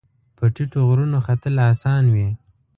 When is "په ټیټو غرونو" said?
0.37-1.17